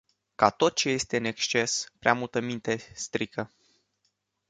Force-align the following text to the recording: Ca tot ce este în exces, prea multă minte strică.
Ca 0.35 0.49
tot 0.49 0.75
ce 0.75 0.89
este 0.89 1.17
în 1.17 1.23
exces, 1.25 1.85
prea 1.99 2.13
multă 2.13 2.39
minte 2.39 2.77
strică. 2.95 3.51